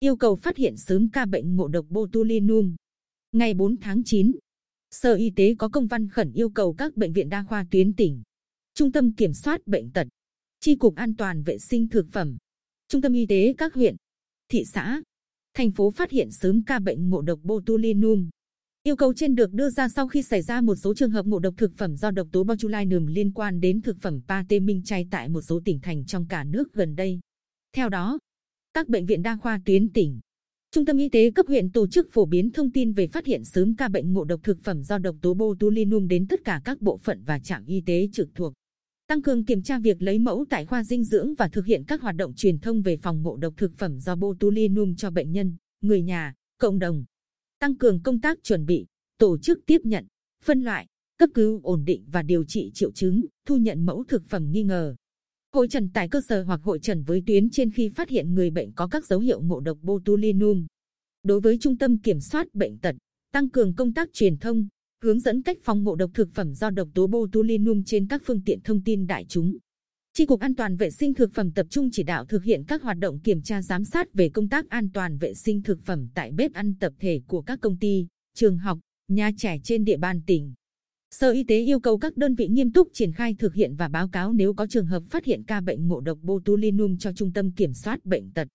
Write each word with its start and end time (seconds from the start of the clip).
yêu 0.00 0.16
cầu 0.16 0.36
phát 0.36 0.56
hiện 0.56 0.76
sớm 0.76 1.10
ca 1.10 1.26
bệnh 1.26 1.56
ngộ 1.56 1.68
độc 1.68 1.86
botulinum. 1.88 2.76
Ngày 3.32 3.54
4 3.54 3.76
tháng 3.76 4.02
9, 4.04 4.32
Sở 4.90 5.14
Y 5.14 5.30
tế 5.36 5.54
có 5.58 5.68
công 5.68 5.86
văn 5.86 6.08
khẩn 6.08 6.32
yêu 6.32 6.50
cầu 6.50 6.74
các 6.74 6.96
bệnh 6.96 7.12
viện 7.12 7.28
đa 7.28 7.44
khoa 7.48 7.66
tuyến 7.70 7.92
tỉnh, 7.92 8.22
Trung 8.74 8.92
tâm 8.92 9.14
Kiểm 9.14 9.32
soát 9.34 9.66
Bệnh 9.66 9.90
tật, 9.90 10.06
Chi 10.60 10.76
cục 10.76 10.96
An 10.96 11.16
toàn 11.16 11.42
Vệ 11.42 11.58
sinh 11.58 11.88
Thực 11.88 12.06
phẩm, 12.12 12.36
Trung 12.88 13.02
tâm 13.02 13.12
Y 13.12 13.26
tế 13.26 13.54
các 13.58 13.74
huyện, 13.74 13.96
thị 14.48 14.64
xã, 14.72 15.02
thành 15.54 15.70
phố 15.70 15.90
phát 15.90 16.10
hiện 16.10 16.30
sớm 16.30 16.64
ca 16.64 16.78
bệnh 16.78 17.10
ngộ 17.10 17.22
độc 17.22 17.40
botulinum. 17.42 18.28
Yêu 18.82 18.96
cầu 18.96 19.14
trên 19.14 19.34
được 19.34 19.52
đưa 19.52 19.70
ra 19.70 19.88
sau 19.88 20.08
khi 20.08 20.22
xảy 20.22 20.42
ra 20.42 20.60
một 20.60 20.74
số 20.74 20.94
trường 20.94 21.10
hợp 21.10 21.26
ngộ 21.26 21.38
độc 21.38 21.54
thực 21.56 21.72
phẩm 21.76 21.96
do 21.96 22.10
độc 22.10 22.28
tố 22.32 22.44
botulinum 22.44 23.06
liên 23.06 23.32
quan 23.32 23.60
đến 23.60 23.82
thực 23.82 23.96
phẩm 24.00 24.20
pate 24.28 24.60
minh 24.60 24.82
chay 24.84 25.06
tại 25.10 25.28
một 25.28 25.40
số 25.40 25.60
tỉnh 25.64 25.80
thành 25.80 26.04
trong 26.04 26.26
cả 26.28 26.44
nước 26.44 26.72
gần 26.72 26.94
đây. 26.94 27.20
Theo 27.72 27.88
đó, 27.88 28.18
các 28.78 28.88
bệnh 28.88 29.06
viện 29.06 29.22
đa 29.22 29.36
khoa 29.36 29.60
tuyến 29.64 29.92
tỉnh, 29.92 30.20
Trung 30.70 30.84
tâm 30.84 30.96
Y 30.96 31.08
tế 31.08 31.30
cấp 31.30 31.46
huyện 31.46 31.70
tổ 31.70 31.86
chức 31.86 32.12
phổ 32.12 32.26
biến 32.26 32.50
thông 32.50 32.70
tin 32.70 32.92
về 32.92 33.06
phát 33.06 33.26
hiện 33.26 33.44
sớm 33.44 33.76
ca 33.76 33.88
bệnh 33.88 34.12
ngộ 34.12 34.24
độc 34.24 34.40
thực 34.42 34.60
phẩm 34.60 34.82
do 34.82 34.98
độc 34.98 35.16
tố 35.22 35.34
botulinum 35.34 36.08
đến 36.08 36.26
tất 36.26 36.40
cả 36.44 36.60
các 36.64 36.80
bộ 36.80 36.98
phận 36.98 37.22
và 37.24 37.38
trạm 37.38 37.64
y 37.64 37.82
tế 37.86 38.08
trực 38.12 38.28
thuộc. 38.34 38.52
Tăng 39.06 39.22
cường 39.22 39.44
kiểm 39.44 39.62
tra 39.62 39.78
việc 39.78 40.02
lấy 40.02 40.18
mẫu 40.18 40.44
tại 40.50 40.66
khoa 40.66 40.84
dinh 40.84 41.04
dưỡng 41.04 41.34
và 41.34 41.48
thực 41.48 41.66
hiện 41.66 41.84
các 41.84 42.02
hoạt 42.02 42.16
động 42.16 42.34
truyền 42.34 42.58
thông 42.58 42.82
về 42.82 42.96
phòng 42.96 43.22
ngộ 43.22 43.36
độc 43.36 43.54
thực 43.56 43.74
phẩm 43.76 44.00
do 44.00 44.16
botulinum 44.16 44.94
cho 44.94 45.10
bệnh 45.10 45.32
nhân, 45.32 45.56
người 45.80 46.02
nhà, 46.02 46.34
cộng 46.58 46.78
đồng. 46.78 47.04
Tăng 47.58 47.76
cường 47.76 48.02
công 48.02 48.20
tác 48.20 48.38
chuẩn 48.42 48.66
bị, 48.66 48.86
tổ 49.18 49.38
chức 49.38 49.58
tiếp 49.66 49.80
nhận, 49.84 50.06
phân 50.44 50.62
loại, 50.62 50.86
cấp 51.18 51.30
cứu 51.34 51.60
ổn 51.62 51.84
định 51.84 52.04
và 52.06 52.22
điều 52.22 52.44
trị 52.44 52.70
triệu 52.74 52.92
chứng, 52.92 53.24
thu 53.46 53.56
nhận 53.56 53.86
mẫu 53.86 54.04
thực 54.08 54.26
phẩm 54.26 54.50
nghi 54.50 54.62
ngờ. 54.62 54.96
Hội 55.54 55.68
trần 55.68 55.88
tại 55.94 56.08
cơ 56.08 56.20
sở 56.28 56.42
hoặc 56.42 56.60
hội 56.62 56.78
trần 56.78 57.02
với 57.02 57.22
tuyến 57.26 57.50
trên 57.50 57.70
khi 57.70 57.88
phát 57.88 58.08
hiện 58.08 58.34
người 58.34 58.50
bệnh 58.50 58.72
có 58.72 58.88
các 58.88 59.06
dấu 59.06 59.20
hiệu 59.20 59.40
ngộ 59.40 59.60
độc 59.60 59.78
botulinum. 59.82 60.66
Đối 61.22 61.40
với 61.40 61.58
Trung 61.60 61.78
tâm 61.78 61.98
Kiểm 61.98 62.20
soát 62.20 62.54
Bệnh 62.54 62.78
tật, 62.78 62.96
tăng 63.32 63.50
cường 63.50 63.74
công 63.74 63.92
tác 63.92 64.08
truyền 64.12 64.36
thông, 64.36 64.66
hướng 65.02 65.20
dẫn 65.20 65.42
cách 65.42 65.58
phòng 65.62 65.84
ngộ 65.84 65.94
độc 65.96 66.10
thực 66.14 66.32
phẩm 66.32 66.54
do 66.54 66.70
độc 66.70 66.88
tố 66.94 67.06
botulinum 67.06 67.82
trên 67.86 68.06
các 68.08 68.22
phương 68.24 68.42
tiện 68.44 68.60
thông 68.60 68.82
tin 68.82 69.06
đại 69.06 69.24
chúng. 69.28 69.56
tri 70.12 70.26
cục 70.26 70.40
An 70.40 70.54
toàn 70.54 70.76
vệ 70.76 70.90
sinh 70.90 71.14
thực 71.14 71.32
phẩm 71.34 71.52
tập 71.52 71.66
trung 71.70 71.88
chỉ 71.92 72.02
đạo 72.02 72.24
thực 72.24 72.44
hiện 72.44 72.64
các 72.64 72.82
hoạt 72.82 72.98
động 72.98 73.20
kiểm 73.20 73.42
tra 73.42 73.62
giám 73.62 73.84
sát 73.84 74.14
về 74.14 74.28
công 74.28 74.48
tác 74.48 74.68
an 74.68 74.90
toàn 74.92 75.18
vệ 75.18 75.34
sinh 75.34 75.62
thực 75.62 75.82
phẩm 75.82 76.08
tại 76.14 76.32
bếp 76.32 76.52
ăn 76.52 76.74
tập 76.80 76.92
thể 76.98 77.20
của 77.26 77.42
các 77.42 77.60
công 77.60 77.78
ty, 77.78 78.06
trường 78.34 78.58
học, 78.58 78.78
nhà 79.08 79.30
trẻ 79.36 79.58
trên 79.64 79.84
địa 79.84 79.96
bàn 79.96 80.20
tỉnh. 80.26 80.54
Sở 81.10 81.30
Y 81.30 81.44
tế 81.44 81.60
yêu 81.60 81.80
cầu 81.80 81.98
các 81.98 82.16
đơn 82.16 82.34
vị 82.34 82.48
nghiêm 82.48 82.72
túc 82.72 82.88
triển 82.92 83.12
khai 83.12 83.34
thực 83.38 83.54
hiện 83.54 83.74
và 83.74 83.88
báo 83.88 84.08
cáo 84.08 84.32
nếu 84.32 84.54
có 84.54 84.66
trường 84.66 84.86
hợp 84.86 85.02
phát 85.10 85.24
hiện 85.24 85.44
ca 85.44 85.60
bệnh 85.60 85.88
ngộ 85.88 86.00
độc 86.00 86.18
botulinum 86.22 86.96
cho 86.96 87.12
Trung 87.12 87.32
tâm 87.32 87.52
Kiểm 87.52 87.74
soát 87.74 88.04
Bệnh 88.04 88.30
tật. 88.30 88.48